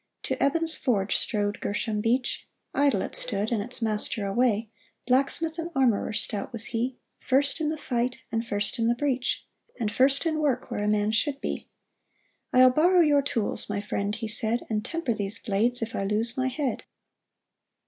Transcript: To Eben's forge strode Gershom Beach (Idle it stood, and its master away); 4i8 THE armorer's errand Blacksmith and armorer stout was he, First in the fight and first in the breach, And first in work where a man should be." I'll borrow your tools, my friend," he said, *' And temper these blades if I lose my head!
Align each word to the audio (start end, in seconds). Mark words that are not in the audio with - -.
To 0.23 0.43
Eben's 0.43 0.75
forge 0.75 1.15
strode 1.15 1.59
Gershom 1.59 2.01
Beach 2.01 2.47
(Idle 2.73 3.03
it 3.03 3.15
stood, 3.15 3.51
and 3.51 3.61
its 3.61 3.83
master 3.83 4.25
away); 4.25 4.47
4i8 4.47 4.47
THE 4.47 4.55
armorer's 4.55 4.59
errand 4.65 5.05
Blacksmith 5.05 5.57
and 5.59 5.69
armorer 5.75 6.13
stout 6.13 6.51
was 6.51 6.65
he, 6.65 6.97
First 7.19 7.61
in 7.61 7.69
the 7.69 7.77
fight 7.77 8.17
and 8.31 8.43
first 8.43 8.79
in 8.79 8.87
the 8.87 8.95
breach, 8.95 9.45
And 9.79 9.91
first 9.91 10.25
in 10.25 10.39
work 10.39 10.71
where 10.71 10.83
a 10.83 10.87
man 10.87 11.11
should 11.11 11.39
be." 11.39 11.69
I'll 12.51 12.71
borrow 12.71 13.01
your 13.01 13.21
tools, 13.21 13.69
my 13.69 13.79
friend," 13.79 14.15
he 14.15 14.27
said, 14.27 14.65
*' 14.65 14.69
And 14.71 14.83
temper 14.83 15.13
these 15.13 15.37
blades 15.37 15.83
if 15.83 15.95
I 15.95 16.03
lose 16.03 16.35
my 16.35 16.47
head! 16.47 16.85